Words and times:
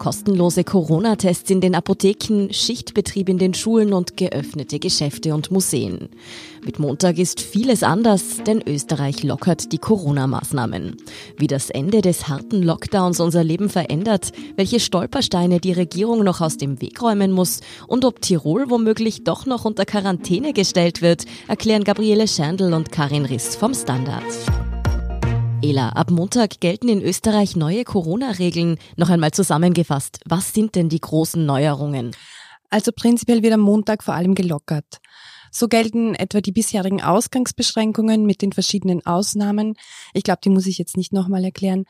Kostenlose 0.00 0.64
Corona-Tests 0.64 1.50
in 1.50 1.60
den 1.60 1.74
Apotheken, 1.74 2.48
Schichtbetrieb 2.50 3.28
in 3.28 3.36
den 3.36 3.52
Schulen 3.52 3.92
und 3.92 4.16
geöffnete 4.16 4.78
Geschäfte 4.78 5.34
und 5.34 5.50
Museen. 5.50 6.08
Mit 6.64 6.78
Montag 6.78 7.18
ist 7.18 7.38
vieles 7.38 7.82
anders, 7.82 8.38
denn 8.46 8.62
Österreich 8.66 9.22
lockert 9.22 9.72
die 9.72 9.78
Corona-Maßnahmen. 9.78 10.96
Wie 11.36 11.46
das 11.48 11.68
Ende 11.68 12.00
des 12.00 12.28
harten 12.28 12.62
Lockdowns 12.62 13.20
unser 13.20 13.44
Leben 13.44 13.68
verändert, 13.68 14.32
welche 14.56 14.80
Stolpersteine 14.80 15.60
die 15.60 15.72
Regierung 15.72 16.24
noch 16.24 16.40
aus 16.40 16.56
dem 16.56 16.80
Weg 16.80 17.02
räumen 17.02 17.30
muss 17.30 17.60
und 17.86 18.06
ob 18.06 18.22
Tirol 18.22 18.70
womöglich 18.70 19.24
doch 19.24 19.44
noch 19.44 19.66
unter 19.66 19.84
Quarantäne 19.84 20.54
gestellt 20.54 21.02
wird, 21.02 21.26
erklären 21.46 21.84
Gabriele 21.84 22.26
Scherndl 22.26 22.72
und 22.72 22.90
Karin 22.90 23.26
Riss 23.26 23.54
vom 23.54 23.74
Standard. 23.74 24.24
Ela, 25.62 25.90
ab 25.90 26.10
Montag 26.10 26.60
gelten 26.60 26.88
in 26.88 27.02
Österreich 27.02 27.54
neue 27.54 27.84
Corona-Regeln. 27.84 28.78
Noch 28.96 29.10
einmal 29.10 29.32
zusammengefasst, 29.32 30.20
was 30.24 30.54
sind 30.54 30.74
denn 30.74 30.88
die 30.88 31.00
großen 31.00 31.44
Neuerungen? 31.44 32.12
Also 32.70 32.92
prinzipiell 32.92 33.42
wird 33.42 33.52
am 33.52 33.60
Montag 33.60 34.02
vor 34.02 34.14
allem 34.14 34.34
gelockert. 34.34 35.00
So 35.50 35.68
gelten 35.68 36.14
etwa 36.14 36.40
die 36.40 36.52
bisherigen 36.52 37.02
Ausgangsbeschränkungen 37.02 38.24
mit 38.24 38.40
den 38.40 38.52
verschiedenen 38.52 39.04
Ausnahmen. 39.04 39.74
Ich 40.14 40.22
glaube, 40.22 40.40
die 40.42 40.50
muss 40.50 40.66
ich 40.66 40.78
jetzt 40.78 40.96
nicht 40.96 41.12
nochmal 41.12 41.44
erklären. 41.44 41.84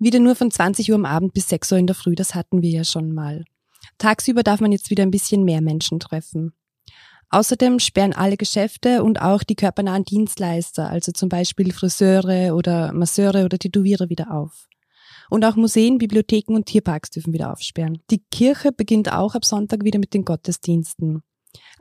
Wieder 0.00 0.18
nur 0.18 0.34
von 0.34 0.50
20 0.50 0.90
Uhr 0.90 0.96
am 0.96 1.04
Abend 1.04 1.34
bis 1.34 1.48
6 1.48 1.70
Uhr 1.70 1.78
in 1.78 1.86
der 1.86 1.94
Früh, 1.94 2.16
das 2.16 2.34
hatten 2.34 2.62
wir 2.62 2.70
ja 2.70 2.82
schon 2.82 3.12
mal. 3.12 3.44
Tagsüber 3.98 4.42
darf 4.42 4.60
man 4.60 4.72
jetzt 4.72 4.90
wieder 4.90 5.04
ein 5.04 5.12
bisschen 5.12 5.44
mehr 5.44 5.60
Menschen 5.60 6.00
treffen. 6.00 6.52
Außerdem 7.30 7.78
sperren 7.78 8.12
alle 8.12 8.36
Geschäfte 8.36 9.02
und 9.02 9.20
auch 9.20 9.42
die 9.42 9.56
körpernahen 9.56 10.04
Dienstleister, 10.04 10.88
also 10.88 11.12
zum 11.12 11.28
Beispiel 11.28 11.72
Friseure 11.72 12.54
oder 12.54 12.92
Masseure 12.92 13.44
oder 13.44 13.58
Tätowierer 13.58 14.08
wieder 14.08 14.30
auf. 14.30 14.66
Und 15.30 15.44
auch 15.44 15.56
Museen, 15.56 15.98
Bibliotheken 15.98 16.54
und 16.54 16.66
Tierparks 16.66 17.10
dürfen 17.10 17.32
wieder 17.32 17.52
aufsperren. 17.52 18.02
Die 18.10 18.22
Kirche 18.30 18.72
beginnt 18.72 19.12
auch 19.12 19.34
ab 19.34 19.44
Sonntag 19.44 19.84
wieder 19.84 19.98
mit 19.98 20.14
den 20.14 20.24
Gottesdiensten. 20.24 21.22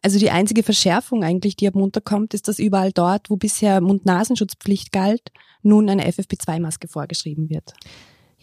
Also 0.02 0.20
die 0.20 0.32
einzige 0.32 0.64
Verschärfung 0.64 1.24
eigentlich, 1.24 1.56
die 1.56 1.68
ab 1.68 1.76
Montag 1.76 2.04
kommt, 2.06 2.34
ist, 2.34 2.48
dass 2.48 2.60
überall 2.60 2.92
dort, 2.92 3.30
wo 3.30 3.38
bisher 3.38 3.80
Mund-Nasenschutzpflicht 3.82 4.92
galt, 4.92 5.32
nun 5.62 5.90
eine 5.90 6.06
FFP2-Maske 6.08 6.88
vorgeschrieben 6.88 7.50
wird. 7.50 7.74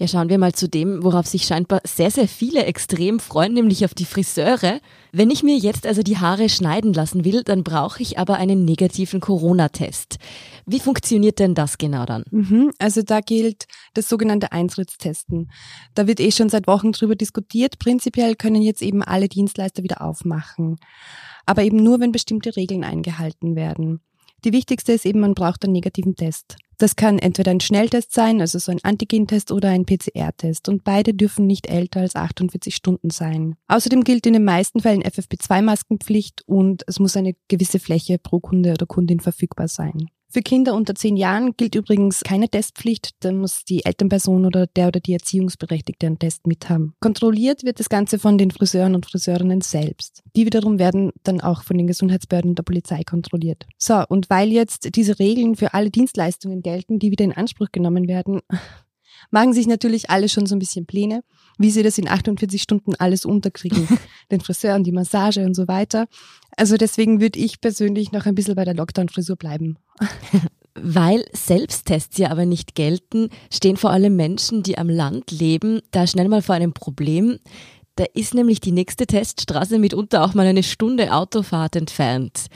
Ja, 0.00 0.08
schauen 0.08 0.30
wir 0.30 0.38
mal 0.38 0.54
zu 0.54 0.66
dem, 0.66 1.04
worauf 1.04 1.26
sich 1.26 1.44
scheinbar 1.44 1.82
sehr, 1.84 2.10
sehr 2.10 2.26
viele 2.26 2.64
extrem 2.64 3.20
freuen, 3.20 3.52
nämlich 3.52 3.84
auf 3.84 3.92
die 3.92 4.06
Friseure. 4.06 4.80
Wenn 5.12 5.30
ich 5.30 5.42
mir 5.42 5.58
jetzt 5.58 5.86
also 5.86 6.02
die 6.02 6.16
Haare 6.16 6.48
schneiden 6.48 6.94
lassen 6.94 7.26
will, 7.26 7.42
dann 7.44 7.64
brauche 7.64 8.02
ich 8.02 8.18
aber 8.18 8.36
einen 8.36 8.64
negativen 8.64 9.20
Corona-Test. 9.20 10.16
Wie 10.64 10.80
funktioniert 10.80 11.38
denn 11.38 11.54
das 11.54 11.76
genau 11.76 12.06
dann? 12.06 12.24
Mhm, 12.30 12.72
also 12.78 13.02
da 13.02 13.20
gilt 13.20 13.66
das 13.92 14.08
sogenannte 14.08 14.52
Eintrittstesten. 14.52 15.50
Da 15.94 16.06
wird 16.06 16.20
eh 16.20 16.30
schon 16.30 16.48
seit 16.48 16.66
Wochen 16.66 16.92
drüber 16.92 17.14
diskutiert. 17.14 17.78
Prinzipiell 17.78 18.36
können 18.36 18.62
jetzt 18.62 18.80
eben 18.80 19.02
alle 19.02 19.28
Dienstleister 19.28 19.82
wieder 19.82 20.00
aufmachen. 20.00 20.78
Aber 21.44 21.62
eben 21.62 21.76
nur, 21.76 22.00
wenn 22.00 22.10
bestimmte 22.10 22.56
Regeln 22.56 22.84
eingehalten 22.84 23.54
werden. 23.54 24.00
Die 24.46 24.54
wichtigste 24.54 24.92
ist 24.92 25.04
eben, 25.04 25.20
man 25.20 25.34
braucht 25.34 25.62
einen 25.64 25.74
negativen 25.74 26.16
Test. 26.16 26.56
Das 26.80 26.96
kann 26.96 27.18
entweder 27.18 27.50
ein 27.50 27.60
Schnelltest 27.60 28.14
sein, 28.14 28.40
also 28.40 28.58
so 28.58 28.72
ein 28.72 28.82
Antigentest 28.82 29.52
oder 29.52 29.68
ein 29.68 29.84
PCR-Test 29.84 30.66
und 30.70 30.82
beide 30.82 31.12
dürfen 31.12 31.46
nicht 31.46 31.68
älter 31.68 32.00
als 32.00 32.16
48 32.16 32.74
Stunden 32.74 33.10
sein. 33.10 33.56
Außerdem 33.68 34.02
gilt 34.02 34.24
in 34.24 34.32
den 34.32 34.44
meisten 34.44 34.80
Fällen 34.80 35.02
FFP2-Maskenpflicht 35.02 36.40
und 36.46 36.82
es 36.86 36.98
muss 36.98 37.18
eine 37.18 37.34
gewisse 37.48 37.80
Fläche 37.80 38.16
pro 38.16 38.40
Kunde 38.40 38.72
oder 38.72 38.86
Kundin 38.86 39.20
verfügbar 39.20 39.68
sein. 39.68 40.06
Für 40.32 40.42
Kinder 40.42 40.74
unter 40.74 40.94
zehn 40.94 41.16
Jahren 41.16 41.56
gilt 41.56 41.74
übrigens 41.74 42.20
keine 42.20 42.48
Testpflicht, 42.48 43.16
da 43.18 43.32
muss 43.32 43.64
die 43.64 43.84
Elternperson 43.84 44.46
oder 44.46 44.68
der 44.68 44.86
oder 44.86 45.00
die 45.00 45.12
Erziehungsberechtigte 45.12 46.06
einen 46.06 46.20
Test 46.20 46.46
mithaben. 46.46 46.94
Kontrolliert 47.00 47.64
wird 47.64 47.80
das 47.80 47.88
Ganze 47.88 48.20
von 48.20 48.38
den 48.38 48.52
Friseuren 48.52 48.94
und 48.94 49.06
Friseurinnen 49.06 49.60
selbst. 49.60 50.22
Die 50.36 50.46
wiederum 50.46 50.78
werden 50.78 51.10
dann 51.24 51.40
auch 51.40 51.64
von 51.64 51.76
den 51.76 51.88
Gesundheitsbehörden 51.88 52.50
und 52.50 52.58
der 52.58 52.62
Polizei 52.62 53.02
kontrolliert. 53.02 53.66
So, 53.76 54.04
und 54.08 54.30
weil 54.30 54.52
jetzt 54.52 54.94
diese 54.94 55.18
Regeln 55.18 55.56
für 55.56 55.74
alle 55.74 55.90
Dienstleistungen 55.90 56.62
gelten, 56.62 57.00
die 57.00 57.10
wieder 57.10 57.24
in 57.24 57.32
Anspruch 57.32 57.72
genommen 57.72 58.06
werden, 58.06 58.40
machen 59.32 59.52
sich 59.52 59.66
natürlich 59.66 60.10
alle 60.10 60.28
schon 60.28 60.46
so 60.46 60.54
ein 60.54 60.60
bisschen 60.60 60.86
Pläne, 60.86 61.24
wie 61.58 61.72
sie 61.72 61.82
das 61.82 61.98
in 61.98 62.08
48 62.08 62.62
Stunden 62.62 62.94
alles 62.94 63.24
unterkriegen. 63.24 63.88
Den 64.30 64.40
Friseur 64.40 64.78
die 64.78 64.92
Massage 64.92 65.44
und 65.44 65.54
so 65.54 65.66
weiter. 65.66 66.06
Also 66.60 66.76
deswegen 66.76 67.22
würde 67.22 67.38
ich 67.38 67.62
persönlich 67.62 68.12
noch 68.12 68.26
ein 68.26 68.34
bisschen 68.34 68.54
bei 68.54 68.66
der 68.66 68.74
Lockdown-Frisur 68.74 69.36
bleiben. 69.36 69.78
Weil 70.74 71.24
Selbsttests 71.32 72.18
ja 72.18 72.30
aber 72.30 72.44
nicht 72.44 72.74
gelten, 72.74 73.30
stehen 73.50 73.78
vor 73.78 73.92
allem 73.92 74.14
Menschen, 74.14 74.62
die 74.62 74.76
am 74.76 74.90
Land 74.90 75.30
leben, 75.30 75.80
da 75.90 76.06
schnell 76.06 76.28
mal 76.28 76.42
vor 76.42 76.54
einem 76.54 76.74
Problem. 76.74 77.38
Da 77.96 78.04
ist 78.14 78.34
nämlich 78.34 78.60
die 78.60 78.72
nächste 78.72 79.06
Teststraße 79.06 79.78
mitunter 79.78 80.24
auch 80.24 80.32
mal 80.32 80.46
eine 80.46 80.62
Stunde 80.62 81.12
Autofahrt 81.12 81.76
entfernt. 81.76 82.46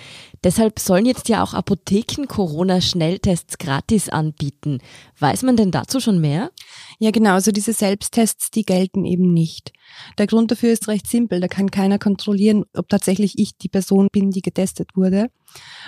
Deshalb 0.42 0.78
sollen 0.78 1.06
jetzt 1.06 1.28
ja 1.28 1.42
auch 1.42 1.54
Apotheken 1.54 2.26
Corona-Schnelltests 2.26 3.58
gratis 3.58 4.08
anbieten. 4.08 4.78
Weiß 5.18 5.42
man 5.42 5.56
denn 5.56 5.70
dazu 5.70 6.00
schon 6.00 6.20
mehr? 6.20 6.50
Ja, 6.98 7.10
genau. 7.10 7.32
Also 7.32 7.50
diese 7.50 7.72
Selbsttests, 7.72 8.50
die 8.50 8.64
gelten 8.64 9.04
eben 9.04 9.32
nicht. 9.32 9.72
Der 10.18 10.26
Grund 10.26 10.50
dafür 10.50 10.72
ist 10.72 10.88
recht 10.88 11.06
simpel. 11.06 11.40
Da 11.40 11.48
kann 11.48 11.70
keiner 11.70 11.98
kontrollieren, 11.98 12.64
ob 12.74 12.88
tatsächlich 12.88 13.38
ich 13.38 13.56
die 13.56 13.68
Person 13.68 14.08
bin, 14.12 14.30
die 14.30 14.42
getestet 14.42 14.90
wurde. 14.94 15.28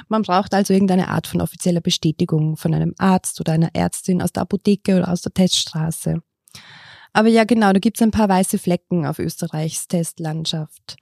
Man 0.09 0.23
braucht 0.23 0.55
also 0.55 0.73
irgendeine 0.73 1.09
Art 1.09 1.27
von 1.27 1.41
offizieller 1.41 1.81
Bestätigung 1.81 2.57
von 2.57 2.75
einem 2.75 2.95
Arzt 2.99 3.41
oder 3.41 3.53
einer 3.53 3.75
Ärztin 3.75 4.23
aus 4.23 4.33
der 4.33 4.43
Apotheke 4.43 4.97
oder 4.97 5.11
aus 5.11 5.23
der 5.23 5.33
Teststraße. 5.33 6.23
Aber 7.17 7.29
ja, 7.29 7.45
genau, 7.45 7.73
da 7.73 7.79
gibt's 7.79 8.03
ein 8.03 8.11
paar 8.11 8.29
weiße 8.29 8.59
Flecken 8.59 9.07
auf 9.07 9.19
Österreichs 9.19 9.89
Testlandschaft. 9.89 10.97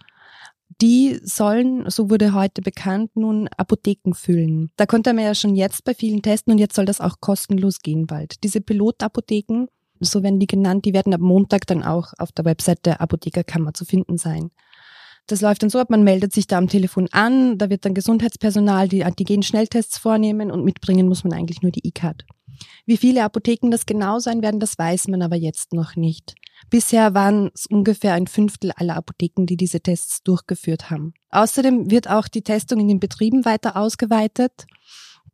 Die 0.80 1.18
sollen, 1.24 1.90
so 1.90 2.08
wurde 2.08 2.34
heute 2.34 2.62
bekannt, 2.62 3.16
nun 3.16 3.48
Apotheken 3.56 4.14
füllen. 4.14 4.70
Da 4.76 4.86
konnte 4.86 5.12
man 5.12 5.24
ja 5.24 5.34
schon 5.34 5.56
jetzt 5.56 5.82
bei 5.82 5.92
vielen 5.92 6.22
testen 6.22 6.52
und 6.52 6.60
jetzt 6.60 6.76
soll 6.76 6.84
das 6.84 7.00
auch 7.00 7.16
kostenlos 7.18 7.80
gehen 7.80 8.06
bald. 8.06 8.44
Diese 8.44 8.60
Pilotapotheken, 8.60 9.66
so 9.98 10.22
werden 10.22 10.38
die 10.38 10.46
genannt, 10.46 10.84
die 10.84 10.94
werden 10.94 11.12
ab 11.12 11.20
Montag 11.20 11.66
dann 11.66 11.82
auch 11.82 12.12
auf 12.18 12.30
der 12.30 12.44
Website 12.44 12.86
der 12.86 13.00
Apothekerkammer 13.00 13.74
zu 13.74 13.84
finden 13.84 14.16
sein. 14.16 14.52
Das 15.26 15.40
läuft 15.40 15.64
dann 15.64 15.70
so 15.70 15.80
ab, 15.80 15.90
man 15.90 16.04
meldet 16.04 16.32
sich 16.32 16.46
da 16.46 16.58
am 16.58 16.68
Telefon 16.68 17.08
an, 17.10 17.58
da 17.58 17.70
wird 17.70 17.84
dann 17.84 17.94
Gesundheitspersonal 17.94 18.86
die 18.86 19.04
Antigen-Schnelltests 19.04 19.98
vornehmen 19.98 20.52
und 20.52 20.64
mitbringen 20.64 21.08
muss 21.08 21.24
man 21.24 21.32
eigentlich 21.32 21.62
nur 21.62 21.72
die 21.72 21.84
E-Card. 21.84 22.24
Wie 22.86 22.96
viele 22.96 23.24
Apotheken 23.24 23.70
das 23.70 23.86
genau 23.86 24.18
sein 24.18 24.42
werden, 24.42 24.60
das 24.60 24.78
weiß 24.78 25.08
man 25.08 25.22
aber 25.22 25.36
jetzt 25.36 25.72
noch 25.72 25.96
nicht. 25.96 26.34
Bisher 26.70 27.14
waren 27.14 27.50
es 27.54 27.66
ungefähr 27.66 28.14
ein 28.14 28.26
Fünftel 28.26 28.72
aller 28.72 28.96
Apotheken, 28.96 29.46
die 29.46 29.56
diese 29.56 29.80
Tests 29.80 30.22
durchgeführt 30.22 30.90
haben. 30.90 31.14
Außerdem 31.30 31.90
wird 31.90 32.08
auch 32.08 32.28
die 32.28 32.42
Testung 32.42 32.80
in 32.80 32.88
den 32.88 33.00
Betrieben 33.00 33.44
weiter 33.44 33.76
ausgeweitet. 33.76 34.66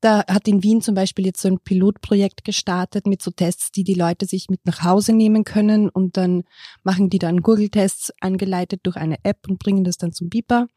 Da 0.01 0.25
hat 0.27 0.49
in 0.49 0.63
Wien 0.63 0.81
zum 0.81 0.95
Beispiel 0.95 1.27
jetzt 1.27 1.43
so 1.43 1.49
ein 1.49 1.61
Pilotprojekt 1.61 2.45
gestartet 2.45 3.07
mit 3.07 3.21
so 3.21 3.31
Tests, 3.31 3.71
die 3.71 3.85
die 3.85 3.95
Leute 3.95 4.25
sich 4.25 4.49
mit 4.49 4.65
nach 4.65 4.83
Hause 4.83 5.13
nehmen 5.13 5.45
können 5.45 5.91
und 5.91 6.17
dann 6.17 6.45
machen 6.83 7.11
die 7.11 7.19
dann 7.19 7.43
Google-Tests 7.43 8.13
angeleitet 8.21 8.81
durch 8.85 8.97
eine 8.97 9.19
App 9.25 9.47
und 9.47 9.59
bringen 9.59 9.85
das 9.85 9.99
dann 9.99 10.13
zum 10.13 10.31
Beeper. 10.31 10.69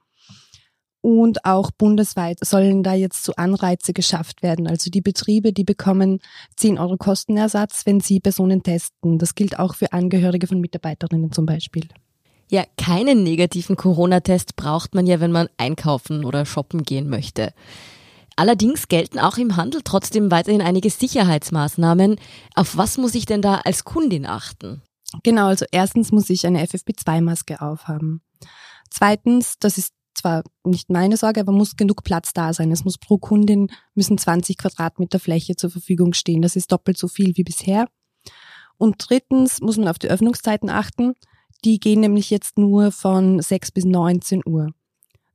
Und 1.06 1.44
auch 1.44 1.70
bundesweit 1.72 2.38
sollen 2.40 2.82
da 2.82 2.94
jetzt 2.94 3.26
so 3.26 3.34
Anreize 3.36 3.92
geschafft 3.92 4.42
werden. 4.42 4.68
Also 4.68 4.90
die 4.90 5.02
Betriebe, 5.02 5.52
die 5.52 5.66
bekommen 5.66 6.20
10 6.56 6.80
Euro 6.80 6.96
Kostenersatz, 6.96 7.86
wenn 7.86 8.00
sie 8.00 8.22
Personen 8.22 8.64
testen. 8.64 9.20
Das 9.20 9.36
gilt 9.36 9.60
auch 9.60 9.76
für 9.76 9.92
Angehörige 9.92 10.48
von 10.48 10.62
Mitarbeiterinnen 10.62 11.34
zum 11.34 11.46
Beispiel. 11.46 11.90
Ja, 12.50 12.64
keinen 12.78 13.24
negativen 13.24 13.76
Corona-Test 13.76 14.56
braucht 14.56 14.96
man 14.96 15.06
ja, 15.06 15.20
wenn 15.20 15.34
man 15.34 15.50
einkaufen 15.58 16.24
oder 16.24 16.46
shoppen 16.46 16.84
gehen 16.84 17.10
möchte. 17.10 17.54
Allerdings 18.38 18.88
gelten 18.88 19.20
auch 19.20 19.38
im 19.38 19.58
Handel 19.58 19.82
trotzdem 19.84 20.32
weiterhin 20.32 20.62
einige 20.62 20.90
Sicherheitsmaßnahmen. 20.90 22.16
Auf 22.56 22.78
was 22.78 22.98
muss 22.98 23.14
ich 23.14 23.26
denn 23.26 23.42
da 23.42 23.56
als 23.56 23.84
Kundin 23.84 24.26
achten? 24.26 24.82
Genau, 25.24 25.48
also 25.48 25.66
erstens 25.70 26.14
muss 26.14 26.30
ich 26.30 26.48
eine 26.48 26.64
FFP2-Maske 26.64 27.62
aufhaben. 27.62 28.22
Zweitens, 28.90 29.60
das 29.60 29.78
ist 29.78 29.92
zwar 30.24 30.44
nicht 30.64 30.90
meine 30.90 31.18
Sorge, 31.18 31.42
aber 31.42 31.52
muss 31.52 31.76
genug 31.76 32.04
Platz 32.04 32.34
da 32.34 32.54
sein. 32.54 32.72
Es 32.72 32.86
muss 32.86 32.98
pro 32.98 33.18
Kundin 33.18 33.68
müssen 33.94 34.18
20 34.18 34.58
Quadratmeter 34.58 35.20
Fläche 35.20 35.56
zur 35.56 35.70
Verfügung 35.70 36.14
stehen. 36.14 36.42
Das 36.42 36.56
ist 36.56 36.72
doppelt 36.72 36.98
so 36.98 37.08
viel 37.10 37.36
wie 37.36 37.44
bisher. 37.44 37.88
Und 38.78 38.96
drittens 38.98 39.60
muss 39.60 39.78
man 39.78 39.90
auf 39.90 40.00
die 40.00 40.10
Öffnungszeiten 40.10 40.70
achten. 40.70 41.14
Die 41.66 41.80
gehen 41.80 42.00
nämlich 42.00 42.30
jetzt 42.30 42.58
nur 42.58 42.92
von 42.92 43.42
6 43.42 43.72
bis 43.72 43.86
19 43.86 44.42
Uhr. 44.46 44.70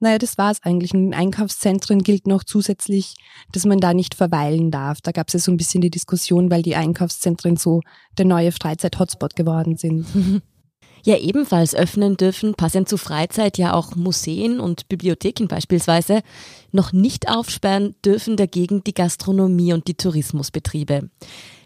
Naja, 0.00 0.19
das 0.19 0.38
war's 0.38 0.62
eigentlich. 0.62 0.94
Und 0.94 1.05
in 1.05 1.14
Einkaufszentren 1.14 2.02
gilt 2.02 2.26
noch 2.26 2.44
zusätzlich, 2.44 3.14
dass 3.52 3.67
man 3.67 3.81
da 3.81 3.93
nicht 3.93 4.14
verweilen 4.14 4.70
darf. 4.70 5.00
Da 5.02 5.12
gab 5.12 5.29
es 5.29 5.34
ja 5.34 5.41
so 5.41 5.50
ein 5.52 5.56
bisschen 5.56 5.81
die 5.81 5.91
Diskussion, 5.91 6.50
weil 6.50 6.62
die 6.62 6.76
Einkaufszentren 6.76 7.56
so 7.56 7.81
der 8.17 8.25
neue 8.25 8.52
Freizeit-Hotspot 8.52 9.37
geworden 9.37 9.76
sind. 9.76 10.06
Ja, 11.04 11.16
ebenfalls 11.16 11.74
öffnen 11.74 12.16
dürfen, 12.16 12.54
passend 12.54 12.88
zur 12.88 12.98
Freizeit 12.98 13.58
ja 13.58 13.74
auch 13.74 13.94
Museen 13.94 14.60
und 14.60 14.88
Bibliotheken 14.88 15.46
beispielsweise. 15.48 16.22
Noch 16.72 16.92
nicht 16.92 17.28
aufsperren 17.28 17.94
dürfen 18.04 18.36
dagegen 18.36 18.84
die 18.84 18.94
Gastronomie 18.94 19.72
und 19.72 19.88
die 19.88 19.94
Tourismusbetriebe. 19.94 21.08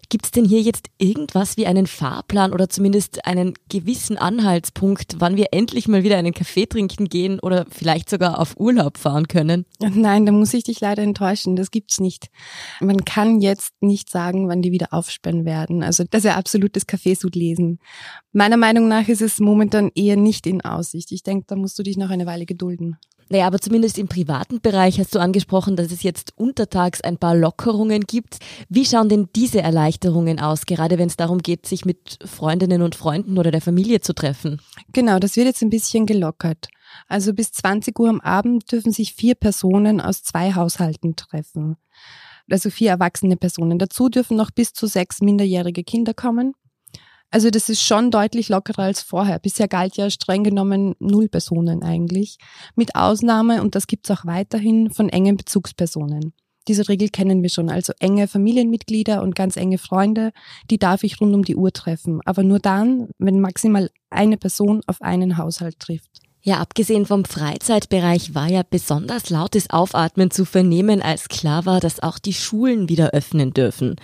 Gibt 0.09 0.27
es 0.27 0.31
denn 0.31 0.45
hier 0.45 0.61
jetzt 0.61 0.89
irgendwas 0.99 1.57
wie 1.57 1.67
einen 1.67 1.87
Fahrplan 1.87 2.53
oder 2.53 2.69
zumindest 2.69 3.25
einen 3.25 3.55
gewissen 3.69 4.19
Anhaltspunkt, 4.19 5.17
wann 5.19 5.37
wir 5.37 5.49
endlich 5.53 5.89
mal 5.89 6.05
wieder 6.05 6.19
einen 6.19 6.35
Kaffee 6.35 6.67
trinken 6.67 7.09
gehen 7.09 7.41
oder 7.41 7.67
vielleicht 7.71 8.11
sogar 8.11 8.39
auf 8.39 8.59
Urlaub 8.59 8.99
fahren 8.99 9.29
können? 9.29 9.65
Nein, 9.81 10.27
da 10.27 10.33
muss 10.33 10.53
ich 10.55 10.65
dich 10.65 10.81
leider 10.81 11.03
enttäuschen. 11.03 11.57
Das 11.57 11.71
gibt's 11.71 11.99
nicht. 11.99 12.29
Man 12.81 13.05
kann 13.05 13.41
jetzt 13.41 13.73
nicht 13.81 14.11
sagen, 14.11 14.49
wann 14.49 14.63
die 14.63 14.73
wieder 14.73 14.93
aufsperren 14.93 15.45
werden. 15.45 15.83
Also 15.83 16.05
das 16.05 16.21
ist 16.21 16.31
ja 16.31 16.37
absolutes 16.37 16.87
Kaffeesud 16.87 17.35
lesen. 17.35 17.79
Meiner 18.33 18.57
Meinung 18.57 18.89
nach 18.89 19.09
ist 19.09 19.23
es 19.23 19.41
momentan 19.41 19.91
eher 19.95 20.17
nicht 20.17 20.47
in 20.47 20.63
Aussicht. 20.63 21.13
Ich 21.13 21.23
denke, 21.23 21.47
da 21.49 21.57
musst 21.57 21.79
du 21.79 21.83
dich 21.83 21.97
noch 21.97 22.11
eine 22.11 22.27
Weile 22.27 22.47
gedulden. 22.47 22.97
Naja, 23.32 23.46
aber 23.46 23.61
zumindest 23.61 23.96
im 23.96 24.08
privaten 24.08 24.61
Bereich 24.61 25.00
hast 25.00 25.14
du 25.14 25.19
angesprochen, 25.19 25.75
dass 25.75 25.90
es 25.90 26.02
jetzt 26.02 26.34
untertags 26.37 27.00
ein 27.00 27.17
paar 27.17 27.34
Lockerungen 27.34 28.02
gibt. 28.02 28.37
Wie 28.69 28.84
schauen 28.84 29.08
denn 29.08 29.31
diese 29.34 29.62
Erleichterungen 29.62 30.38
aus, 30.38 30.67
gerade 30.67 30.99
wenn 30.99 31.08
es 31.08 31.17
darum 31.17 31.38
geht, 31.38 31.64
sich 31.64 31.87
mit 31.87 32.19
Freundinnen 32.26 32.82
und 32.82 32.94
Freunden 32.94 33.38
oder 33.38 33.50
der 33.50 33.62
Familie 33.62 34.02
zu 34.02 34.12
treffen? 34.12 34.61
Genau, 34.93 35.19
das 35.19 35.37
wird 35.37 35.46
jetzt 35.46 35.62
ein 35.62 35.70
bisschen 35.70 36.05
gelockert. 36.05 36.69
Also 37.08 37.32
bis 37.32 37.52
20 37.52 37.99
Uhr 37.99 38.11
am 38.11 38.20
Abend 38.20 38.70
dürfen 38.70 38.93
sich 38.93 39.14
vier 39.14 39.34
Personen 39.34 40.02
aus 40.02 40.23
zwei 40.23 40.55
Haushalten 40.55 41.17
treffen. 41.17 41.79
Also 42.50 42.69
vier 42.69 42.90
erwachsene 42.90 43.38
Personen. 43.38 43.79
Dazu 43.79 44.11
dürfen 44.11 44.37
noch 44.37 44.50
bis 44.50 44.75
zu 44.75 44.87
sechs 44.87 45.23
minderjährige 45.23 45.84
Kinder 45.84 46.12
kommen. 46.12 46.52
Also 47.32 47.49
das 47.49 47.70
ist 47.70 47.82
schon 47.82 48.11
deutlich 48.11 48.50
lockerer 48.50 48.82
als 48.82 49.00
vorher. 49.00 49.38
Bisher 49.38 49.67
galt 49.67 49.96
ja 49.96 50.11
streng 50.11 50.44
genommen 50.44 50.94
null 50.99 51.29
Personen 51.29 51.82
eigentlich, 51.82 52.37
mit 52.76 52.94
Ausnahme, 52.94 53.62
und 53.62 53.75
das 53.75 53.87
gibt's 53.87 54.11
auch 54.11 54.26
weiterhin, 54.26 54.90
von 54.90 55.08
engen 55.08 55.38
Bezugspersonen. 55.38 56.34
Diese 56.69 56.88
Regel 56.90 57.08
kennen 57.08 57.43
wir 57.43 57.49
schon, 57.49 57.70
also 57.70 57.94
enge 57.99 58.29
Familienmitglieder 58.29 59.23
und 59.23 59.34
ganz 59.34 59.56
enge 59.56 59.79
Freunde, 59.79 60.32
die 60.70 60.79
darf 60.79 61.05
ich 61.05 61.23
rund 61.23 61.34
um 61.34 61.43
die 61.43 61.56
Uhr 61.56 61.73
treffen, 61.73 62.20
aber 62.26 62.43
nur 62.43 62.58
dann, 62.58 63.08
wenn 63.19 63.40
maximal 63.40 63.90
eine 64.11 64.37
Person 64.37 64.82
auf 64.87 65.00
einen 65.00 65.38
Haushalt 65.38 65.81
trifft. 65.81 66.20
Ja, 66.44 66.59
abgesehen 66.59 67.06
vom 67.06 67.25
Freizeitbereich 67.25 68.35
war 68.35 68.49
ja 68.49 68.62
besonders 68.69 69.31
lautes 69.31 69.71
Aufatmen 69.71 70.33
zu 70.33 70.44
vernehmen, 70.44 71.00
als 71.00 71.29
klar 71.29 71.67
war, 71.67 71.79
dass 71.79 72.03
auch 72.03 72.19
die 72.19 72.33
Schulen 72.33 72.89
wieder 72.89 73.11
öffnen 73.11 73.53
dürfen. 73.53 73.94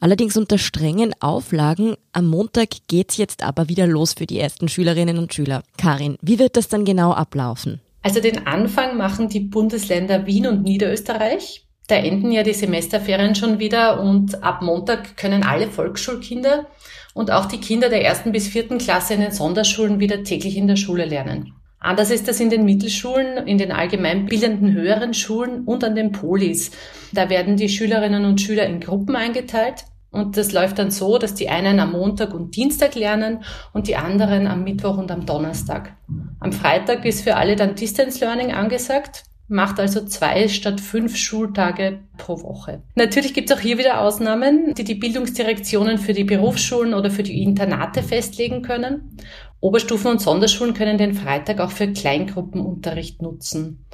Allerdings 0.00 0.36
unter 0.36 0.58
strengen 0.58 1.14
Auflagen. 1.20 1.94
Am 2.12 2.26
Montag 2.26 2.70
geht's 2.88 3.16
jetzt 3.16 3.44
aber 3.44 3.68
wieder 3.68 3.86
los 3.86 4.14
für 4.14 4.26
die 4.26 4.40
ersten 4.40 4.66
Schülerinnen 4.66 5.18
und 5.18 5.32
Schüler. 5.32 5.62
Karin, 5.78 6.16
wie 6.20 6.40
wird 6.40 6.56
das 6.56 6.66
dann 6.66 6.84
genau 6.84 7.12
ablaufen? 7.12 7.80
Also 8.02 8.20
den 8.20 8.44
Anfang 8.44 8.96
machen 8.96 9.28
die 9.28 9.40
Bundesländer 9.40 10.26
Wien 10.26 10.48
und 10.48 10.64
Niederösterreich. 10.64 11.64
Da 11.86 11.94
enden 11.94 12.32
ja 12.32 12.42
die 12.42 12.54
Semesterferien 12.54 13.36
schon 13.36 13.60
wieder 13.60 14.00
und 14.00 14.42
ab 14.42 14.62
Montag 14.62 15.16
können 15.16 15.44
alle 15.44 15.68
Volksschulkinder 15.68 16.66
und 17.12 17.30
auch 17.30 17.46
die 17.46 17.60
Kinder 17.60 17.88
der 17.88 18.04
ersten 18.04 18.32
bis 18.32 18.48
vierten 18.48 18.78
Klasse 18.78 19.14
in 19.14 19.20
den 19.20 19.30
Sonderschulen 19.30 20.00
wieder 20.00 20.24
täglich 20.24 20.56
in 20.56 20.66
der 20.66 20.76
Schule 20.76 21.04
lernen. 21.04 21.54
Anders 21.84 22.10
ist 22.10 22.28
das 22.28 22.40
in 22.40 22.48
den 22.48 22.64
Mittelschulen, 22.64 23.46
in 23.46 23.58
den 23.58 23.70
allgemeinbildenden 23.70 24.72
höheren 24.72 25.12
Schulen 25.12 25.64
und 25.64 25.84
an 25.84 25.94
den 25.94 26.12
Polis. 26.12 26.70
Da 27.12 27.28
werden 27.28 27.58
die 27.58 27.68
Schülerinnen 27.68 28.24
und 28.24 28.40
Schüler 28.40 28.64
in 28.64 28.80
Gruppen 28.80 29.14
eingeteilt. 29.14 29.84
Und 30.10 30.38
das 30.38 30.52
läuft 30.52 30.78
dann 30.78 30.90
so, 30.90 31.18
dass 31.18 31.34
die 31.34 31.50
einen 31.50 31.80
am 31.80 31.92
Montag 31.92 32.32
und 32.32 32.56
Dienstag 32.56 32.94
lernen 32.94 33.44
und 33.74 33.86
die 33.86 33.96
anderen 33.96 34.46
am 34.46 34.64
Mittwoch 34.64 34.96
und 34.96 35.10
am 35.10 35.26
Donnerstag. 35.26 35.94
Am 36.40 36.52
Freitag 36.52 37.04
ist 37.04 37.22
für 37.22 37.36
alle 37.36 37.54
dann 37.54 37.74
Distance 37.74 38.18
Learning 38.24 38.52
angesagt, 38.52 39.24
macht 39.48 39.78
also 39.78 40.06
zwei 40.06 40.48
statt 40.48 40.80
fünf 40.80 41.16
Schultage 41.16 42.00
pro 42.16 42.40
Woche. 42.42 42.82
Natürlich 42.94 43.34
gibt 43.34 43.50
es 43.50 43.56
auch 43.56 43.60
hier 43.60 43.76
wieder 43.76 44.00
Ausnahmen, 44.00 44.72
die 44.74 44.84
die 44.84 44.94
Bildungsdirektionen 44.94 45.98
für 45.98 46.14
die 46.14 46.24
Berufsschulen 46.24 46.94
oder 46.94 47.10
für 47.10 47.22
die 47.22 47.42
Internate 47.42 48.02
festlegen 48.02 48.62
können. 48.62 49.18
Oberstufen- 49.64 50.10
und 50.10 50.20
Sonderschulen 50.20 50.74
können 50.74 50.98
den 50.98 51.14
Freitag 51.14 51.58
auch 51.58 51.70
für 51.70 51.90
Kleingruppenunterricht 51.90 53.22
nutzen. 53.22 53.86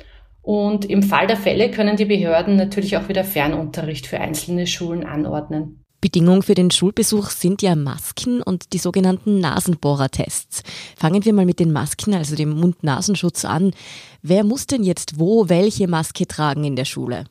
Und 0.43 0.85
im 0.85 1.05
Fall 1.05 1.29
der 1.29 1.37
Fälle 1.37 1.71
können 1.71 1.97
die 1.97 2.07
Behörden 2.07 2.57
natürlich 2.57 2.97
auch 2.97 3.09
wieder 3.09 3.23
Fernunterricht 3.23 4.09
für 4.09 4.19
einzelne 4.19 4.67
Schulen 4.67 5.05
anordnen. 5.05 5.85
Bedingung 6.01 6.43
für 6.43 6.57
den 6.57 6.73
Schulbesuch 6.73 7.31
sind 7.31 7.63
ja 7.63 7.77
Masken 7.77 8.43
und 8.43 8.73
die 8.73 8.79
sogenannten 8.79 9.39
Nasenbohrertests. 9.39 10.65
Fangen 10.97 11.25
wir 11.25 11.33
mal 11.33 11.47
mit 11.47 11.61
den 11.61 11.71
Masken, 11.71 12.15
also 12.15 12.35
dem 12.35 12.51
Mund-Nasenschutz 12.51 13.45
an. 13.45 13.73
Wer 14.23 14.43
muss 14.43 14.67
denn 14.67 14.83
jetzt 14.83 15.21
wo 15.21 15.49
welche 15.49 15.87
Maske 15.87 16.27
tragen 16.27 16.65
in 16.65 16.75
der 16.75 16.85
Schule? 16.85 17.27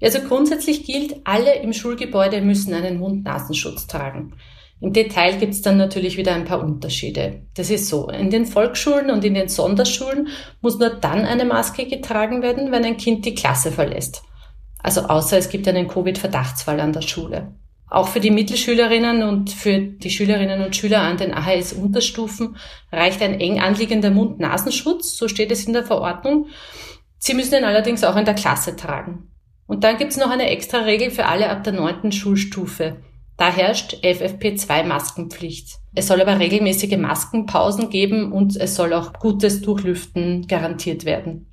Also 0.00 0.20
grundsätzlich 0.20 0.86
gilt, 0.86 1.16
alle 1.24 1.56
im 1.56 1.74
Schulgebäude 1.74 2.40
müssen 2.40 2.72
einen 2.72 2.98
Mund-Nasenschutz 2.98 3.86
tragen. 3.86 4.32
Im 4.82 4.92
Detail 4.92 5.36
gibt 5.38 5.54
es 5.54 5.62
dann 5.62 5.76
natürlich 5.76 6.16
wieder 6.16 6.34
ein 6.34 6.44
paar 6.44 6.60
Unterschiede. 6.60 7.42
Das 7.54 7.70
ist 7.70 7.88
so, 7.88 8.08
in 8.08 8.30
den 8.30 8.46
Volksschulen 8.46 9.12
und 9.12 9.24
in 9.24 9.34
den 9.34 9.48
Sonderschulen 9.48 10.26
muss 10.60 10.80
nur 10.80 10.90
dann 10.90 11.24
eine 11.24 11.44
Maske 11.44 11.86
getragen 11.86 12.42
werden, 12.42 12.72
wenn 12.72 12.84
ein 12.84 12.96
Kind 12.96 13.24
die 13.24 13.36
Klasse 13.36 13.70
verlässt. 13.70 14.24
Also 14.82 15.02
außer 15.02 15.38
es 15.38 15.50
gibt 15.50 15.68
einen 15.68 15.86
Covid-Verdachtsfall 15.86 16.80
an 16.80 16.92
der 16.92 17.02
Schule. 17.02 17.54
Auch 17.88 18.08
für 18.08 18.18
die 18.18 18.32
Mittelschülerinnen 18.32 19.22
und 19.22 19.50
für 19.50 19.78
die 19.78 20.10
Schülerinnen 20.10 20.64
und 20.64 20.74
Schüler 20.74 21.02
an 21.02 21.16
den 21.16 21.32
AHS-Unterstufen 21.32 22.56
reicht 22.90 23.22
ein 23.22 23.38
eng 23.38 23.60
anliegender 23.60 24.10
Mund-Nasenschutz, 24.10 25.16
so 25.16 25.28
steht 25.28 25.52
es 25.52 25.64
in 25.64 25.74
der 25.74 25.84
Verordnung. 25.84 26.46
Sie 27.18 27.34
müssen 27.34 27.54
ihn 27.54 27.64
allerdings 27.64 28.02
auch 28.02 28.16
in 28.16 28.24
der 28.24 28.34
Klasse 28.34 28.74
tragen. 28.74 29.30
Und 29.66 29.84
dann 29.84 29.96
gibt 29.96 30.10
es 30.10 30.18
noch 30.18 30.30
eine 30.30 30.50
extra 30.50 30.78
Regel 30.78 31.12
für 31.12 31.26
alle 31.26 31.50
ab 31.50 31.62
der 31.62 31.72
neunten 31.72 32.10
Schulstufe. 32.10 32.96
Da 33.36 33.50
herrscht 33.50 33.96
FFP2-Maskenpflicht. 34.02 35.78
Es 35.94 36.06
soll 36.06 36.20
aber 36.20 36.38
regelmäßige 36.38 36.96
Maskenpausen 36.96 37.90
geben 37.90 38.32
und 38.32 38.56
es 38.56 38.74
soll 38.74 38.92
auch 38.92 39.12
gutes 39.14 39.62
Durchlüften 39.62 40.46
garantiert 40.46 41.04
werden. 41.04 41.46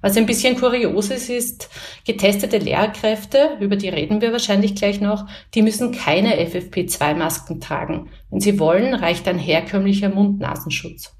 Was 0.00 0.16
ein 0.16 0.26
bisschen 0.26 0.56
kurios 0.56 1.10
ist, 1.10 1.28
ist, 1.28 1.68
getestete 2.04 2.58
Lehrkräfte, 2.58 3.56
über 3.60 3.76
die 3.76 3.88
reden 3.88 4.20
wir 4.20 4.32
wahrscheinlich 4.32 4.74
gleich 4.74 5.00
noch, 5.00 5.26
die 5.54 5.62
müssen 5.62 5.92
keine 5.92 6.36
FFP2-Masken 6.36 7.60
tragen. 7.60 8.10
Wenn 8.30 8.40
sie 8.40 8.58
wollen, 8.58 8.94
reicht 8.94 9.26
ein 9.28 9.38
herkömmlicher 9.38 10.08
Mund-Nasenschutz. 10.08 11.12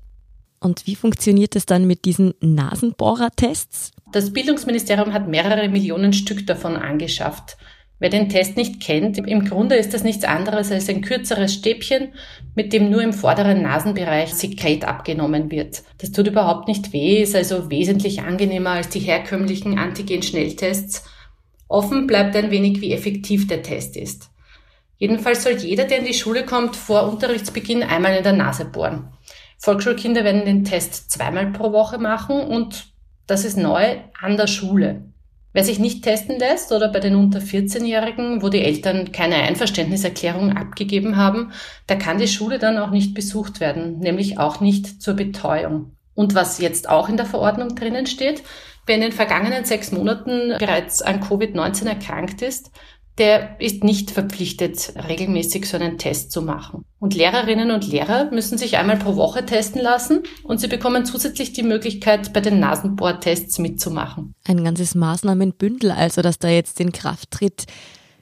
Und 0.61 0.87
wie 0.87 0.97
funktioniert 0.97 1.55
es 1.55 1.67
dann 1.67 1.87
mit 1.87 2.05
diesen 2.05 2.35
Nasenbohrertests? 2.41 3.93
Das 4.13 4.33
Bildungsministerium 4.33 5.13
hat 5.13 5.29
mehrere 5.29 5.69
Millionen 5.69 6.13
Stück 6.13 6.47
davon 6.47 6.77
angeschafft. 6.77 7.57
Wer 7.99 8.11
den 8.11 8.29
Test 8.29 8.59
nicht 8.59 8.81
kennt, 8.81 9.17
im 9.17 9.45
Grunde 9.47 9.77
ist 9.77 9.95
das 9.95 10.05
nichts 10.05 10.25
anderes 10.25 10.71
als 10.71 10.89
ein 10.91 11.01
kürzeres 11.01 11.55
Stäbchen, 11.55 12.13
mit 12.55 12.75
dem 12.75 12.91
nur 12.91 13.03
im 13.03 13.15
vorderen 13.15 13.63
Nasenbereich 13.63 14.35
Sekret 14.35 14.85
abgenommen 14.85 15.51
wird. 15.51 15.83
Das 15.99 16.13
tut 16.13 16.27
überhaupt 16.27 16.69
nicht 16.69 16.93
weh, 16.93 17.23
ist 17.23 17.35
also 17.35 17.71
wesentlich 17.71 18.21
angenehmer 18.21 18.71
als 18.71 18.91
die 18.91 19.01
herkömmlichen 19.01 19.79
Antigen-Schnelltests. 19.79 21.05
Offen 21.69 22.07
bleibt 22.07 22.37
ein 22.37 22.51
wenig, 22.51 22.83
wie 22.83 22.93
effektiv 22.93 23.47
der 23.47 23.63
Test 23.63 23.97
ist. 23.97 24.29
Jedenfalls 24.99 25.43
soll 25.43 25.53
jeder, 25.53 25.85
der 25.85 25.99
in 25.99 26.05
die 26.05 26.15
Schule 26.15 26.45
kommt, 26.45 26.77
vor 26.77 27.11
Unterrichtsbeginn 27.11 27.83
einmal 27.83 28.15
in 28.15 28.23
der 28.23 28.33
Nase 28.35 28.67
bohren. 28.67 29.09
Volksschulkinder 29.59 30.23
werden 30.23 30.45
den 30.45 30.65
Test 30.65 31.11
zweimal 31.11 31.47
pro 31.47 31.73
Woche 31.73 31.99
machen 31.99 32.41
und 32.41 32.93
das 33.27 33.45
ist 33.45 33.57
neu 33.57 33.97
an 34.21 34.37
der 34.37 34.47
Schule. 34.47 35.03
Wer 35.57 35.65
sich 35.65 35.79
nicht 35.79 36.05
testen 36.05 36.39
lässt 36.39 36.71
oder 36.71 36.89
bei 36.89 37.01
den 37.01 37.17
unter 37.17 37.39
14-Jährigen, 37.39 38.43
wo 38.43 38.51
die 38.51 38.61
Eltern 38.61 39.11
keine 39.11 39.37
Einverständniserklärung 39.37 40.55
abgegeben 40.55 41.17
haben, 41.17 41.51
da 41.87 41.95
kann 41.95 42.19
die 42.19 42.29
Schule 42.29 42.59
dann 42.59 42.77
auch 42.77 42.91
nicht 42.91 43.15
besucht 43.15 43.59
werden, 43.59 43.99
nämlich 43.99 44.39
auch 44.39 44.61
nicht 44.61 45.01
zur 45.01 45.15
Betreuung. 45.15 45.97
Und 46.13 46.35
was 46.35 46.59
jetzt 46.59 46.91
auch 46.91 47.09
in 47.09 47.17
der 47.17 47.25
Verordnung 47.25 47.75
drinnen 47.75 48.07
steht, 48.07 48.43
wer 48.85 48.97
in 48.97 49.01
den 49.01 49.13
vergangenen 49.13 49.65
sechs 49.65 49.93
Monaten 49.93 50.53
bereits 50.59 51.01
an 51.01 51.23
Covid-19 51.23 51.89
erkrankt 51.89 52.43
ist, 52.43 52.71
der 53.19 53.61
ist 53.61 53.83
nicht 53.83 54.11
verpflichtet, 54.11 54.93
regelmäßig 55.09 55.69
so 55.69 55.77
einen 55.77 55.99
Test 55.99 56.33
zu 56.33 56.43
machen. 56.43 56.85
Und 56.99 57.15
Lehrerinnen 57.15 57.71
und 57.71 57.87
Lehrer 57.87 58.31
müssen 58.31 58.59
sich 58.59 58.77
einmal 58.77 58.99
pro 58.99 59.17
Woche 59.17 59.47
testen 59.47 59.81
lassen 59.81 60.23
und 60.43 60.61
sie 60.61 60.69
bekommen 60.69 61.05
zusätzlich 61.07 61.53
die 61.53 61.63
Möglichkeit, 61.63 62.33
bei 62.33 62.41
den 62.41 62.61
Nasenbohrtests 62.61 63.59
mitzumachen. 63.59 64.35
Ein 64.47 64.65
ganzes 64.65 64.95
Maßnahmenbündel 64.95 65.91
also, 65.91 66.23
das 66.23 66.39
da 66.39 66.49
jetzt 66.49 66.81
in 66.81 66.93
Kraft 66.93 67.31
tritt. 67.31 67.67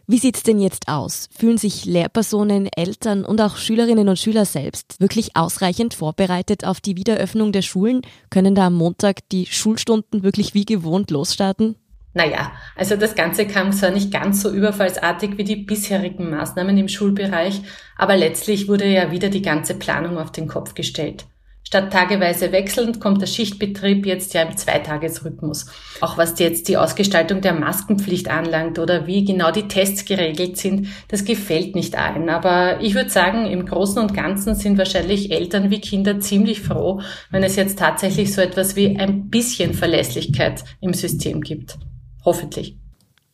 Wie 0.07 0.19
sieht's 0.19 0.43
denn 0.43 0.61
jetzt 0.61 0.89
aus? 0.89 1.31
Fühlen 1.35 1.57
sich 1.57 1.87
Lehrpersonen, 1.87 2.69
Eltern 2.77 3.25
und 3.25 3.41
auch 3.41 3.57
Schülerinnen 3.57 4.09
und 4.11 4.19
Schüler 4.19 4.45
selbst 4.45 5.01
wirklich 5.01 5.35
ausreichend 5.35 5.95
vorbereitet 5.95 6.67
auf 6.67 6.83
die 6.83 6.97
Wiederöffnung 6.97 7.53
der 7.53 7.63
Schulen? 7.63 8.03
Können 8.29 8.55
da 8.55 8.67
am 8.67 8.75
Montag 8.75 9.27
die 9.31 9.47
Schulstunden 9.47 10.23
wirklich 10.23 10.53
wie 10.53 10.67
gewohnt 10.67 11.11
losstarten? 11.11 11.77
Naja, 12.14 12.52
also 12.76 12.97
das 12.97 13.16
Ganze 13.16 13.47
kam 13.47 13.73
zwar 13.73 13.90
nicht 13.90 14.12
ganz 14.12 14.40
so 14.40 14.50
überfallsartig 14.50 15.37
wie 15.37 15.44
die 15.44 15.56
bisherigen 15.56 16.30
Maßnahmen 16.30 16.78
im 16.78 16.88
Schulbereich, 16.88 17.61
aber 17.97 18.16
letztlich 18.16 18.68
wurde 18.68 18.87
ja 18.87 19.11
wieder 19.11 19.28
die 19.28 19.42
ganze 19.42 19.75
Planung 19.75 20.16
auf 20.16 20.30
den 20.30 20.47
Kopf 20.47 20.75
gestellt. 20.75 21.26
Statt 21.66 21.92
tageweise 21.92 22.52
wechselnd 22.52 23.00
kommt 23.00 23.21
der 23.21 23.26
Schichtbetrieb 23.26 24.06
jetzt 24.06 24.33
ja 24.33 24.42
im 24.42 24.56
Zweitagesrhythmus. 24.56 25.66
Auch 26.00 26.16
was 26.18 26.38
jetzt 26.38 26.68
die 26.68 26.76
Ausgestaltung 26.76 27.40
der 27.40 27.54
Maskenpflicht 27.54 28.30
anlangt 28.30 28.78
oder 28.78 29.09
wie 29.09 29.25
genau 29.25 29.50
die 29.50 29.66
Tests 29.66 30.04
geregelt 30.04 30.56
sind, 30.56 30.88
das 31.09 31.25
gefällt 31.25 31.75
nicht 31.75 31.97
allen. 31.97 32.28
Aber 32.28 32.80
ich 32.80 32.94
würde 32.94 33.11
sagen, 33.11 33.47
im 33.47 33.66
Großen 33.66 34.00
und 34.00 34.14
Ganzen 34.14 34.54
sind 34.54 34.78
wahrscheinlich 34.78 35.33
Eltern 35.33 35.71
wie 35.71 35.80
Kinder 35.80 36.21
ziemlich 36.21 36.61
froh, 36.61 37.00
wenn 37.30 37.42
es 37.42 37.56
jetzt 37.56 37.78
tatsächlich 37.78 38.33
so 38.33 38.40
etwas 38.40 38.76
wie 38.76 38.97
ein 38.97 39.30
bisschen 39.30 39.75
Verlässlichkeit 39.75 40.62
im 40.80 40.92
System 40.92 41.40
gibt. 41.40 41.78
Hoffentlich. 42.25 42.76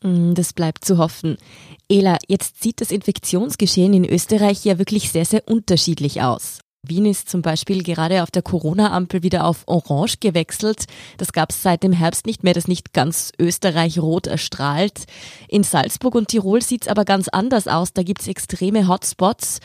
Mm, 0.03 0.35
das 0.35 0.53
bleibt 0.53 0.85
zu 0.85 0.99
hoffen. 0.99 1.37
Ela, 1.89 2.19
jetzt 2.29 2.63
sieht 2.63 2.81
das 2.81 2.91
Infektionsgeschehen 2.91 3.93
in 3.93 4.05
Österreich 4.05 4.65
ja 4.65 4.79
wirklich 4.79 5.11
sehr, 5.11 5.25
sehr 5.25 5.47
unterschiedlich 5.47 6.23
aus. 6.23 6.61
Wien 6.83 7.05
ist 7.05 7.29
zum 7.29 7.43
Beispiel 7.43 7.83
gerade 7.83 8.23
auf 8.23 8.31
der 8.31 8.41
Corona-Ampel 8.41 9.23
wieder 9.23 9.45
auf 9.45 9.65
Orange 9.67 10.17
gewechselt. 10.19 10.87
Das 11.19 11.33
gab 11.33 11.51
es 11.51 11.63
seit 11.63 11.83
dem 11.83 11.93
Herbst 11.93 12.25
nicht 12.25 12.43
mehr, 12.43 12.55
das 12.55 12.69
nicht 12.69 12.95
ganz 12.95 13.33
Österreich 13.39 13.99
rot 13.99 14.27
erstrahlt. 14.27 15.05
In 15.49 15.63
Salzburg 15.63 16.15
und 16.15 16.29
Tirol 16.29 16.63
sieht 16.63 16.83
es 16.83 16.89
aber 16.89 17.05
ganz 17.05 17.29
anders 17.29 17.69
aus. 17.69 17.93
Da 17.93 18.03
gibt 18.03 18.23
es 18.23 18.29
extreme 18.29 18.89
Hotspots. 18.89 19.61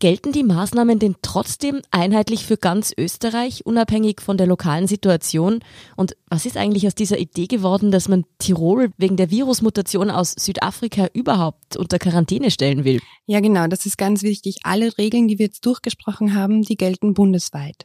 Gelten 0.00 0.32
die 0.32 0.44
Maßnahmen 0.44 0.98
denn 0.98 1.16
trotzdem 1.20 1.82
einheitlich 1.90 2.46
für 2.46 2.56
ganz 2.56 2.90
Österreich, 2.96 3.66
unabhängig 3.66 4.22
von 4.22 4.38
der 4.38 4.46
lokalen 4.46 4.86
Situation? 4.86 5.60
Und 5.94 6.16
was 6.30 6.46
ist 6.46 6.56
eigentlich 6.56 6.86
aus 6.86 6.94
dieser 6.94 7.18
Idee 7.18 7.46
geworden, 7.46 7.90
dass 7.90 8.08
man 8.08 8.24
Tirol 8.38 8.92
wegen 8.96 9.18
der 9.18 9.30
Virusmutation 9.30 10.10
aus 10.10 10.32
Südafrika 10.32 11.08
überhaupt 11.12 11.76
unter 11.76 11.98
Quarantäne 11.98 12.50
stellen 12.50 12.84
will? 12.84 13.02
Ja, 13.26 13.40
genau, 13.40 13.66
das 13.66 13.84
ist 13.84 13.98
ganz 13.98 14.22
wichtig. 14.22 14.60
Alle 14.62 14.96
Regeln, 14.96 15.28
die 15.28 15.38
wir 15.38 15.46
jetzt 15.46 15.66
durchgesprochen 15.66 16.34
haben, 16.34 16.62
die 16.62 16.78
gelten 16.78 17.12
bundesweit. 17.12 17.84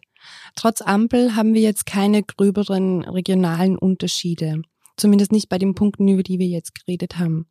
Trotz 0.56 0.80
Ampel 0.80 1.36
haben 1.36 1.54
wir 1.54 1.62
jetzt 1.62 1.86
keine 1.86 2.24
gröberen 2.24 3.04
regionalen 3.04 3.78
Unterschiede. 3.78 4.62
Zumindest 4.96 5.34
nicht 5.34 5.50
bei 5.50 5.58
den 5.58 5.76
Punkten, 5.76 6.08
über 6.08 6.24
die 6.24 6.40
wir 6.40 6.48
jetzt 6.48 6.76
geredet 6.76 7.20
haben. 7.20 7.48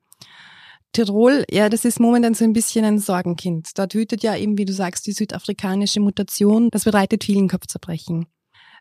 Tirol, 0.95 1.45
ja, 1.51 1.69
das 1.69 1.85
ist 1.85 2.01
momentan 2.01 2.35
so 2.35 2.45
ein 2.45 2.55
bisschen 2.55 2.85
ein 2.85 2.99
Sorgenkind. 2.99 3.71
Dort 3.77 3.95
wütet 3.95 4.23
ja 4.23 4.37
eben, 4.37 4.57
wie 4.57 4.65
du 4.65 4.73
sagst, 4.73 5.07
die 5.07 5.13
südafrikanische 5.13 6.01
Mutation. 6.01 6.69
Das 6.71 6.85
bereitet 6.85 7.25
vielen 7.25 7.49
Kopfzerbrechen. 7.49 8.27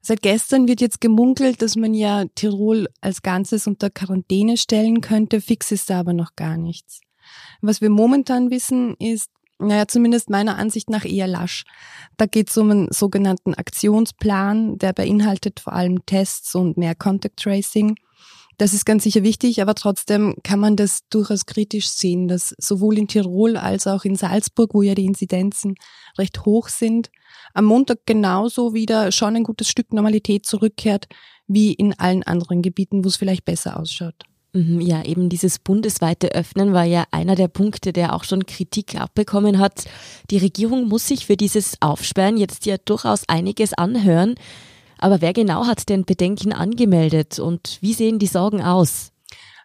Seit 0.01 0.21
gestern 0.21 0.67
wird 0.67 0.81
jetzt 0.81 1.01
gemunkelt, 1.01 1.61
dass 1.61 1.75
man 1.75 1.93
ja 1.93 2.25
Tirol 2.35 2.87
als 3.01 3.21
Ganzes 3.21 3.67
unter 3.67 3.89
Quarantäne 3.89 4.57
stellen 4.57 5.01
könnte. 5.01 5.41
Fix 5.41 5.71
ist 5.71 5.89
da 5.89 5.99
aber 5.99 6.13
noch 6.13 6.35
gar 6.35 6.57
nichts. 6.57 7.01
Was 7.61 7.81
wir 7.81 7.89
momentan 7.89 8.51
wissen, 8.51 8.95
ist, 8.99 9.29
naja, 9.59 9.87
zumindest 9.87 10.29
meiner 10.29 10.57
Ansicht 10.57 10.89
nach 10.89 11.05
eher 11.05 11.27
lasch. 11.27 11.63
Da 12.17 12.25
geht 12.25 12.49
es 12.49 12.57
um 12.57 12.69
einen 12.69 12.91
sogenannten 12.91 13.53
Aktionsplan, 13.53 14.77
der 14.77 14.93
beinhaltet 14.93 15.61
vor 15.61 15.73
allem 15.73 16.05
Tests 16.05 16.53
und 16.53 16.77
mehr 16.77 16.95
Contact 16.95 17.37
Tracing. 17.37 17.95
Das 18.63 18.71
ist 18.71 18.85
ganz 18.85 19.03
sicher 19.03 19.23
wichtig, 19.23 19.61
aber 19.61 19.75
trotzdem 19.75 20.35
kann 20.41 20.57
man 20.57 20.77
das 20.77 21.01
durchaus 21.09 21.45
kritisch 21.45 21.89
sehen, 21.89 22.29
dass 22.29 22.55
sowohl 22.57 22.97
in 22.97 23.09
Tirol 23.09 23.57
als 23.57 23.87
auch 23.87 24.05
in 24.05 24.15
Salzburg, 24.15 24.73
wo 24.73 24.81
ja 24.81 24.95
die 24.95 25.03
Inzidenzen 25.03 25.75
recht 26.17 26.45
hoch 26.45 26.69
sind, 26.69 27.11
am 27.53 27.65
Montag 27.65 28.05
genauso 28.05 28.73
wieder 28.73 29.11
schon 29.11 29.35
ein 29.35 29.43
gutes 29.43 29.67
Stück 29.67 29.91
Normalität 29.91 30.45
zurückkehrt, 30.45 31.07
wie 31.45 31.73
in 31.73 31.99
allen 31.99 32.23
anderen 32.23 32.61
Gebieten, 32.61 33.03
wo 33.03 33.09
es 33.09 33.17
vielleicht 33.17 33.43
besser 33.43 33.77
ausschaut. 33.77 34.15
Mhm, 34.53 34.79
ja, 34.79 35.03
eben 35.03 35.27
dieses 35.27 35.59
bundesweite 35.59 36.33
Öffnen 36.33 36.71
war 36.71 36.85
ja 36.85 37.03
einer 37.11 37.35
der 37.35 37.49
Punkte, 37.49 37.91
der 37.91 38.15
auch 38.15 38.23
schon 38.23 38.45
Kritik 38.45 38.95
abbekommen 38.95 39.59
hat. 39.59 39.83
Die 40.29 40.37
Regierung 40.37 40.87
muss 40.87 41.05
sich 41.05 41.25
für 41.25 41.35
dieses 41.35 41.75
Aufsperren 41.81 42.37
jetzt 42.37 42.65
ja 42.65 42.77
durchaus 42.77 43.27
einiges 43.27 43.73
anhören. 43.73 44.35
Aber 45.03 45.19
wer 45.19 45.33
genau 45.33 45.67
hat 45.67 45.89
denn 45.89 46.05
Bedenken 46.05 46.53
angemeldet 46.53 47.37
und 47.37 47.77
wie 47.81 47.91
sehen 47.91 48.19
die 48.19 48.25
Sorgen 48.25 48.61
aus? 48.61 49.11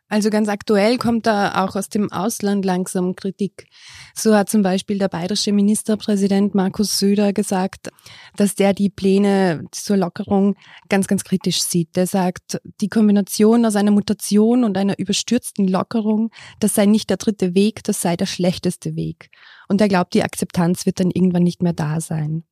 Also 0.08 0.30
ganz 0.30 0.48
aktuell 0.48 0.98
kommt 0.98 1.26
da 1.26 1.64
auch 1.64 1.76
aus 1.76 1.88
dem 1.88 2.10
Ausland 2.10 2.64
langsam 2.64 3.14
Kritik. 3.14 3.68
So 4.16 4.34
hat 4.34 4.48
zum 4.48 4.62
Beispiel 4.62 4.98
der 4.98 5.06
bayerische 5.06 5.52
Ministerpräsident 5.52 6.56
Markus 6.56 6.98
Söder 6.98 7.32
gesagt, 7.32 7.90
dass 8.34 8.56
der 8.56 8.72
die 8.72 8.90
Pläne 8.90 9.62
zur 9.70 9.96
Lockerung 9.96 10.56
ganz, 10.88 11.06
ganz 11.06 11.22
kritisch 11.22 11.62
sieht. 11.62 11.94
Der 11.94 12.08
sagt, 12.08 12.60
die 12.80 12.88
Kombination 12.88 13.64
aus 13.64 13.76
einer 13.76 13.92
Mutation 13.92 14.64
und 14.64 14.76
einer 14.76 14.98
überstürzten 14.98 15.68
Lockerung, 15.68 16.30
das 16.58 16.74
sei 16.74 16.86
nicht 16.86 17.10
der 17.10 17.16
dritte 17.16 17.54
Weg, 17.54 17.84
das 17.84 18.00
sei 18.00 18.16
der 18.16 18.26
schlechteste 18.26 18.96
Weg. 18.96 19.30
Und 19.68 19.80
er 19.80 19.86
glaubt, 19.86 20.14
die 20.14 20.24
Akzeptanz 20.24 20.84
wird 20.84 20.98
dann 20.98 21.12
irgendwann 21.12 21.44
nicht 21.44 21.62
mehr 21.62 21.74
da 21.74 22.00
sein. 22.00 22.42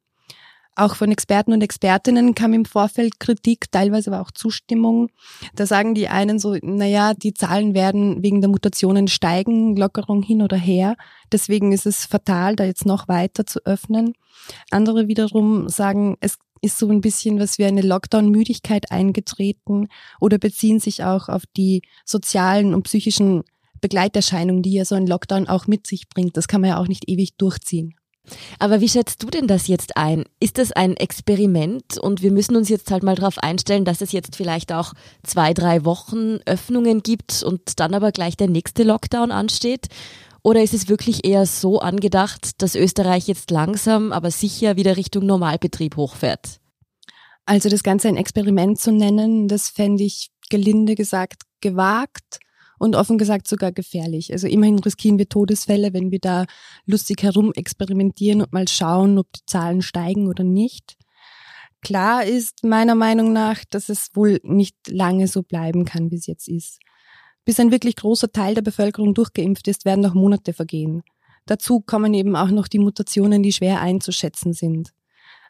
Auch 0.78 0.94
von 0.94 1.10
Experten 1.10 1.54
und 1.54 1.62
Expertinnen 1.62 2.34
kam 2.34 2.52
im 2.52 2.66
Vorfeld 2.66 3.18
Kritik, 3.18 3.72
teilweise 3.72 4.12
aber 4.12 4.20
auch 4.20 4.30
Zustimmung. 4.30 5.08
Da 5.54 5.64
sagen 5.64 5.94
die 5.94 6.08
einen 6.08 6.38
so, 6.38 6.54
naja, 6.60 7.14
die 7.14 7.32
Zahlen 7.32 7.72
werden 7.72 8.22
wegen 8.22 8.42
der 8.42 8.50
Mutationen 8.50 9.08
steigen, 9.08 9.74
Lockerung 9.74 10.22
hin 10.22 10.42
oder 10.42 10.58
her. 10.58 10.96
Deswegen 11.32 11.72
ist 11.72 11.86
es 11.86 12.04
fatal, 12.04 12.56
da 12.56 12.64
jetzt 12.64 12.84
noch 12.84 13.08
weiter 13.08 13.46
zu 13.46 13.64
öffnen. 13.64 14.12
Andere 14.70 15.08
wiederum 15.08 15.70
sagen, 15.70 16.18
es 16.20 16.36
ist 16.60 16.78
so 16.78 16.90
ein 16.90 17.00
bisschen 17.00 17.40
was 17.40 17.58
wie 17.58 17.64
eine 17.64 17.82
Lockdown-Müdigkeit 17.82 18.92
eingetreten 18.92 19.88
oder 20.20 20.36
beziehen 20.36 20.78
sich 20.78 21.04
auch 21.04 21.30
auf 21.30 21.44
die 21.56 21.82
sozialen 22.04 22.74
und 22.74 22.82
psychischen 22.82 23.44
Begleiterscheinungen, 23.80 24.62
die 24.62 24.74
ja 24.74 24.84
so 24.84 24.94
ein 24.94 25.06
Lockdown 25.06 25.48
auch 25.48 25.66
mit 25.66 25.86
sich 25.86 26.08
bringt. 26.08 26.36
Das 26.36 26.48
kann 26.48 26.60
man 26.60 26.70
ja 26.70 26.78
auch 26.78 26.88
nicht 26.88 27.08
ewig 27.08 27.36
durchziehen. 27.38 27.94
Aber 28.58 28.80
wie 28.80 28.88
schätzt 28.88 29.22
du 29.22 29.28
denn 29.28 29.46
das 29.46 29.68
jetzt 29.68 29.96
ein? 29.96 30.24
Ist 30.40 30.58
das 30.58 30.72
ein 30.72 30.96
Experiment 30.96 31.98
und 31.98 32.22
wir 32.22 32.32
müssen 32.32 32.56
uns 32.56 32.68
jetzt 32.68 32.90
halt 32.90 33.02
mal 33.02 33.14
darauf 33.14 33.38
einstellen, 33.38 33.84
dass 33.84 34.00
es 34.00 34.12
jetzt 34.12 34.36
vielleicht 34.36 34.72
auch 34.72 34.92
zwei, 35.22 35.54
drei 35.54 35.84
Wochen 35.84 36.38
Öffnungen 36.46 37.02
gibt 37.02 37.42
und 37.42 37.78
dann 37.80 37.94
aber 37.94 38.12
gleich 38.12 38.36
der 38.36 38.48
nächste 38.48 38.82
Lockdown 38.82 39.30
ansteht? 39.30 39.86
Oder 40.42 40.62
ist 40.62 40.74
es 40.74 40.88
wirklich 40.88 41.24
eher 41.24 41.44
so 41.44 41.80
angedacht, 41.80 42.62
dass 42.62 42.76
Österreich 42.76 43.26
jetzt 43.26 43.50
langsam, 43.50 44.12
aber 44.12 44.30
sicher 44.30 44.76
wieder 44.76 44.96
Richtung 44.96 45.26
Normalbetrieb 45.26 45.96
hochfährt? 45.96 46.60
Also 47.46 47.68
das 47.68 47.82
Ganze 47.82 48.08
ein 48.08 48.16
Experiment 48.16 48.78
zu 48.78 48.92
nennen, 48.92 49.48
das 49.48 49.68
fände 49.68 50.04
ich 50.04 50.30
gelinde 50.48 50.94
gesagt 50.94 51.42
gewagt 51.60 52.40
und 52.78 52.96
offen 52.96 53.18
gesagt 53.18 53.48
sogar 53.48 53.72
gefährlich. 53.72 54.32
Also 54.32 54.46
immerhin 54.46 54.78
riskieren 54.78 55.18
wir 55.18 55.28
Todesfälle, 55.28 55.92
wenn 55.92 56.10
wir 56.10 56.18
da 56.18 56.46
lustig 56.84 57.22
herum 57.22 57.52
experimentieren 57.54 58.42
und 58.42 58.52
mal 58.52 58.68
schauen, 58.68 59.18
ob 59.18 59.32
die 59.32 59.44
Zahlen 59.46 59.82
steigen 59.82 60.28
oder 60.28 60.44
nicht. 60.44 60.96
Klar 61.82 62.24
ist 62.24 62.64
meiner 62.64 62.94
Meinung 62.94 63.32
nach, 63.32 63.64
dass 63.70 63.88
es 63.88 64.10
wohl 64.14 64.40
nicht 64.42 64.76
lange 64.88 65.28
so 65.28 65.42
bleiben 65.42 65.84
kann, 65.84 66.10
wie 66.10 66.16
es 66.16 66.26
jetzt 66.26 66.48
ist. 66.48 66.80
Bis 67.44 67.60
ein 67.60 67.70
wirklich 67.70 67.96
großer 67.96 68.32
Teil 68.32 68.54
der 68.54 68.62
Bevölkerung 68.62 69.14
durchgeimpft 69.14 69.68
ist, 69.68 69.84
werden 69.84 70.00
noch 70.00 70.14
Monate 70.14 70.52
vergehen. 70.52 71.02
Dazu 71.46 71.80
kommen 71.80 72.12
eben 72.12 72.34
auch 72.34 72.50
noch 72.50 72.66
die 72.66 72.80
Mutationen, 72.80 73.42
die 73.42 73.52
schwer 73.52 73.80
einzuschätzen 73.80 74.52
sind. 74.52 74.90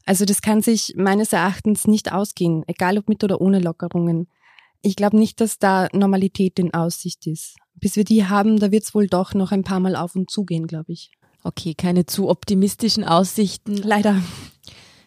Also 0.04 0.25
das 0.25 0.42
kann 0.42 0.61
sich 0.61 0.95
meines 0.97 1.33
Erachtens 1.33 1.87
nicht 1.87 2.12
ausgehen, 2.12 2.62
egal 2.66 2.99
ob 2.99 3.09
mit 3.09 3.25
oder 3.25 3.40
ohne 3.40 3.59
Lockerungen. 3.59 4.28
Ich 4.83 4.97
glaube 4.97 5.18
nicht, 5.18 5.40
dass 5.40 5.59
da 5.59 5.88
Normalität 5.92 6.59
in 6.59 6.73
Aussicht 6.75 7.26
ist. 7.26 7.56
Bis 7.75 7.97
wir 7.97 8.04
die 8.04 8.26
haben, 8.26 8.59
da 8.59 8.71
wird 8.71 8.85
es 8.85 8.95
wohl 8.95 9.06
doch 9.06 9.35
noch 9.35 9.52
ein 9.52 9.64
paar 9.64 9.80
Mal 9.80 9.97
auf 9.97 10.16
und 10.16 10.30
zu 10.30 10.45
gehen, 10.45 10.66
glaube 10.66 10.92
ich. 10.92 11.11
Okay, 11.42 11.75
keine 11.75 12.06
zu 12.06 12.28
optimistischen 12.28 13.04
Aussichten. 13.04 13.76
Leider. 13.76 14.21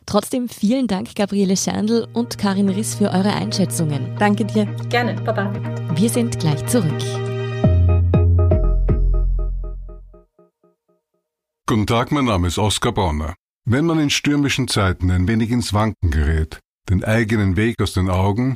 Trotzdem 0.06 0.50
vielen 0.50 0.88
Dank, 0.88 1.14
Gabriele 1.16 1.56
Scherndl 1.56 2.08
und 2.14 2.38
Karin 2.38 2.70
Riss, 2.70 2.96
für 2.96 3.12
eure 3.12 3.34
Einschätzungen. 3.34 4.16
Danke 4.18 4.46
dir. 4.46 4.66
Gerne, 4.90 5.22
Baba. 5.22 5.54
Wir 5.96 6.10
sind 6.10 6.40
gleich 6.40 6.66
zurück. 6.66 7.00
Guten 11.68 11.86
Tag, 11.86 12.12
mein 12.12 12.26
Name 12.26 12.48
ist 12.48 12.58
Oskar 12.58 12.92
Bonner. 12.92 13.36
Wenn 13.66 13.86
man 13.86 14.00
in 14.00 14.10
stürmischen 14.10 14.68
Zeiten 14.68 15.12
ein 15.12 15.28
wenig 15.28 15.52
ins 15.52 15.74
Wanken 15.74 16.10
gerät, 16.10 16.60
den 16.90 17.04
eigenen 17.04 17.56
Weg 17.56 17.80
aus 17.80 17.94
den 17.94 18.10
Augen 18.10 18.56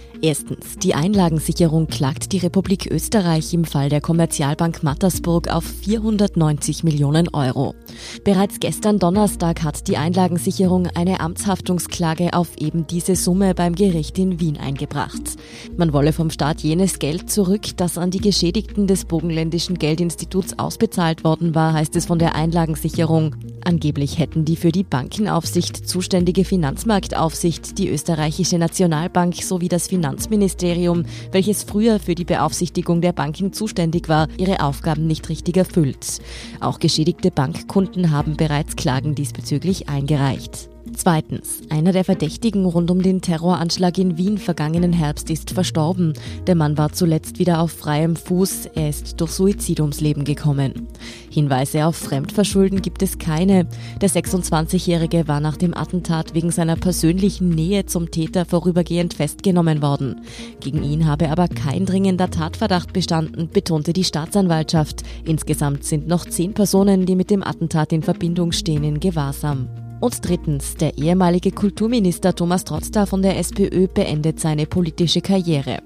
Erstens. 0.23 0.77
Die 0.77 0.93
Einlagensicherung 0.93 1.87
klagt 1.87 2.31
die 2.31 2.37
Republik 2.37 2.85
Österreich 2.91 3.55
im 3.55 3.65
Fall 3.65 3.89
der 3.89 4.01
Kommerzialbank 4.01 4.83
Mattersburg 4.83 5.47
auf 5.47 5.63
490 5.63 6.83
Millionen 6.83 7.27
Euro. 7.29 7.73
Bereits 8.23 8.59
gestern 8.59 8.99
Donnerstag 8.99 9.63
hat 9.63 9.87
die 9.87 9.97
Einlagensicherung 9.97 10.87
eine 10.93 11.21
Amtshaftungsklage 11.21 12.33
auf 12.33 12.49
eben 12.57 12.85
diese 12.85 13.15
Summe 13.15 13.55
beim 13.55 13.73
Gericht 13.73 14.19
in 14.19 14.39
Wien 14.39 14.57
eingebracht. 14.57 15.37
Man 15.75 15.91
wolle 15.91 16.13
vom 16.13 16.29
Staat 16.29 16.61
jenes 16.61 16.99
Geld 16.99 17.31
zurück, 17.31 17.75
das 17.77 17.97
an 17.97 18.11
die 18.11 18.21
Geschädigten 18.21 18.85
des 18.85 19.05
Bogenländischen 19.05 19.79
Geldinstituts 19.79 20.59
ausbezahlt 20.59 21.23
worden 21.23 21.55
war, 21.55 21.73
heißt 21.73 21.95
es 21.95 22.05
von 22.05 22.19
der 22.19 22.35
Einlagensicherung. 22.35 23.35
Angeblich 23.63 24.19
hätten 24.19 24.45
die 24.45 24.55
für 24.55 24.71
die 24.71 24.83
Bankenaufsicht 24.83 25.87
zuständige 25.87 26.45
Finanzmarktaufsicht, 26.45 27.77
die 27.79 27.89
österreichische 27.89 28.57
Nationalbank 28.57 29.35
sowie 29.35 29.67
das 29.67 29.87
Finanzministerium, 29.87 30.10
welches 31.31 31.63
früher 31.63 31.99
für 31.99 32.15
die 32.15 32.25
Beaufsichtigung 32.25 33.01
der 33.01 33.13
Banken 33.13 33.53
zuständig 33.53 34.09
war, 34.09 34.27
ihre 34.37 34.61
Aufgaben 34.61 35.05
nicht 35.05 35.29
richtig 35.29 35.57
erfüllt. 35.57 36.19
Auch 36.59 36.79
geschädigte 36.79 37.29
Bankkunden 37.31 38.11
haben 38.11 38.37
bereits 38.37 38.75
Klagen 38.75 39.15
diesbezüglich 39.15 39.89
eingereicht. 39.89 40.70
Zweitens. 40.95 41.61
Einer 41.69 41.93
der 41.93 42.03
Verdächtigen 42.03 42.65
rund 42.65 42.91
um 42.91 43.01
den 43.01 43.21
Terroranschlag 43.21 43.97
in 43.97 44.17
Wien 44.17 44.37
vergangenen 44.37 44.93
Herbst 44.93 45.29
ist 45.29 45.51
verstorben. 45.51 46.13
Der 46.47 46.55
Mann 46.55 46.77
war 46.77 46.91
zuletzt 46.91 47.39
wieder 47.39 47.59
auf 47.61 47.71
freiem 47.71 48.15
Fuß. 48.15 48.67
Er 48.75 48.89
ist 48.89 49.19
durch 49.19 49.31
Suizid 49.31 49.79
ums 49.79 50.01
Leben 50.01 50.25
gekommen. 50.25 50.87
Hinweise 51.29 51.85
auf 51.85 51.95
Fremdverschulden 51.95 52.81
gibt 52.81 53.01
es 53.01 53.17
keine. 53.17 53.67
Der 54.01 54.09
26-Jährige 54.09 55.27
war 55.27 55.39
nach 55.39 55.57
dem 55.57 55.75
Attentat 55.75 56.33
wegen 56.33 56.51
seiner 56.51 56.75
persönlichen 56.75 57.49
Nähe 57.49 57.85
zum 57.85 58.11
Täter 58.11 58.45
vorübergehend 58.45 59.13
festgenommen 59.13 59.81
worden. 59.81 60.21
Gegen 60.59 60.83
ihn 60.83 61.07
habe 61.07 61.29
aber 61.29 61.47
kein 61.47 61.85
dringender 61.85 62.29
Tatverdacht 62.29 62.93
bestanden, 62.93 63.49
betonte 63.51 63.93
die 63.93 64.03
Staatsanwaltschaft. 64.03 65.03
Insgesamt 65.25 65.85
sind 65.85 66.07
noch 66.07 66.25
zehn 66.25 66.53
Personen, 66.53 67.05
die 67.05 67.15
mit 67.15 67.31
dem 67.31 67.43
Attentat 67.43 67.93
in 67.93 68.03
Verbindung 68.03 68.51
stehen, 68.51 68.83
in 68.83 68.99
Gewahrsam. 68.99 69.69
Und 70.01 70.27
drittens, 70.27 70.75
der 70.77 70.97
ehemalige 70.97 71.51
Kulturminister 71.51 72.33
Thomas 72.33 72.65
Trotzda 72.65 73.05
von 73.05 73.21
der 73.21 73.37
SPÖ 73.37 73.87
beendet 73.87 74.39
seine 74.39 74.65
politische 74.65 75.21
Karriere. 75.21 75.77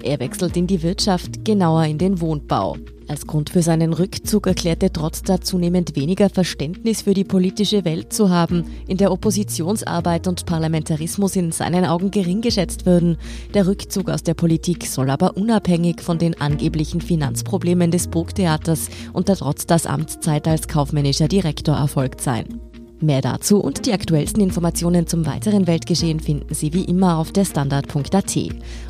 Er 0.00 0.20
wechselt 0.20 0.56
in 0.56 0.68
die 0.68 0.84
Wirtschaft, 0.84 1.44
genauer 1.44 1.84
in 1.86 1.98
den 1.98 2.20
Wohnbau. 2.20 2.76
Als 3.08 3.26
Grund 3.26 3.50
für 3.50 3.62
seinen 3.62 3.92
Rückzug 3.92 4.46
erklärte 4.46 4.92
Trotzda 4.92 5.40
zunehmend 5.40 5.96
weniger 5.96 6.30
Verständnis 6.30 7.02
für 7.02 7.14
die 7.14 7.24
politische 7.24 7.84
Welt 7.84 8.12
zu 8.12 8.30
haben, 8.30 8.64
in 8.86 8.96
der 8.96 9.10
Oppositionsarbeit 9.10 10.28
und 10.28 10.46
Parlamentarismus 10.46 11.34
in 11.34 11.50
seinen 11.50 11.84
Augen 11.84 12.12
gering 12.12 12.42
geschätzt 12.42 12.86
würden. 12.86 13.18
Der 13.54 13.66
Rückzug 13.66 14.08
aus 14.08 14.22
der 14.22 14.34
Politik 14.34 14.86
soll 14.86 15.10
aber 15.10 15.36
unabhängig 15.36 16.00
von 16.00 16.18
den 16.18 16.40
angeblichen 16.40 17.00
Finanzproblemen 17.00 17.90
des 17.90 18.06
Burgtheaters 18.06 18.88
unter 19.12 19.34
Trotzdas 19.34 19.84
Amtszeit 19.84 20.46
als 20.46 20.68
kaufmännischer 20.68 21.26
Direktor 21.26 21.74
erfolgt 21.74 22.20
sein. 22.20 22.60
Mehr 23.00 23.20
dazu 23.20 23.60
und 23.60 23.86
die 23.86 23.92
aktuellsten 23.92 24.40
Informationen 24.42 25.06
zum 25.06 25.26
weiteren 25.26 25.66
Weltgeschehen 25.66 26.20
finden 26.20 26.54
Sie 26.54 26.72
wie 26.72 26.84
immer 26.84 27.18
auf 27.18 27.32
der 27.32 27.44
Standard.at. 27.44 28.38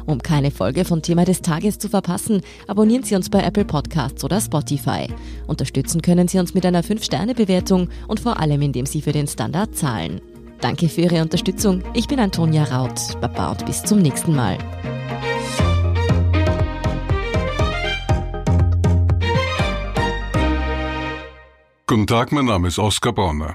Um 0.06 0.22
keine 0.22 0.50
Folge 0.50 0.84
von 0.84 1.02
Thema 1.02 1.24
des 1.24 1.42
Tages 1.42 1.78
zu 1.78 1.88
verpassen, 1.88 2.42
abonnieren 2.68 3.02
Sie 3.02 3.16
uns 3.16 3.30
bei 3.30 3.42
Apple 3.42 3.64
Podcasts 3.64 4.22
oder 4.22 4.40
Spotify. 4.40 5.08
Unterstützen 5.46 6.02
können 6.02 6.28
Sie 6.28 6.38
uns 6.38 6.54
mit 6.54 6.66
einer 6.66 6.82
5-Sterne-Bewertung 6.82 7.88
und 8.06 8.20
vor 8.20 8.38
allem, 8.38 8.62
indem 8.62 8.86
Sie 8.86 9.00
für 9.00 9.12
den 9.12 9.26
Standard 9.26 9.74
zahlen. 9.74 10.20
Danke 10.60 10.88
für 10.88 11.02
Ihre 11.02 11.20
Unterstützung. 11.22 11.82
Ich 11.94 12.06
bin 12.06 12.20
Antonia 12.20 12.64
Raut. 12.64 13.20
Baba 13.20 13.50
und 13.50 13.66
bis 13.66 13.82
zum 13.82 14.00
nächsten 14.00 14.34
Mal. 14.34 14.58
Guten 21.86 22.06
Tag, 22.06 22.32
mein 22.32 22.46
Name 22.46 22.68
ist 22.68 22.78
Oskar 22.78 23.12
Bonner. 23.12 23.54